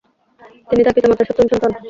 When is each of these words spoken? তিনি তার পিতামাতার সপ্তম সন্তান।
তিনি 0.69 0.81
তার 0.83 0.95
পিতামাতার 0.95 1.27
সপ্তম 1.29 1.47
সন্তান। 1.51 1.71